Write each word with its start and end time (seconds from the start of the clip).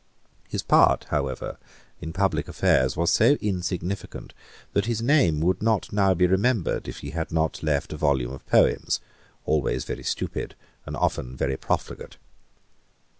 His 0.49 0.63
part, 0.63 1.03
however, 1.11 1.59
in 2.01 2.11
public 2.11 2.47
affairs 2.47 2.97
was 2.97 3.11
so 3.11 3.33
insignificant 3.39 4.33
that 4.73 4.87
his 4.87 4.99
name 4.99 5.41
would 5.41 5.61
not 5.61 5.93
now 5.93 6.15
be 6.15 6.25
remembered, 6.25 6.87
if 6.87 7.01
he 7.01 7.11
had 7.11 7.31
not 7.31 7.61
left 7.61 7.93
a 7.93 7.97
volume 7.97 8.31
of 8.31 8.43
poems, 8.47 8.99
always 9.45 9.83
very 9.85 10.01
stupid 10.03 10.55
and 10.87 10.97
often 10.97 11.37
very 11.37 11.55
profligate. 11.55 12.17